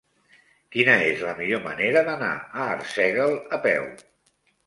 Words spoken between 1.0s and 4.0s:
és la millor manera d'anar a Arsèguel a peu?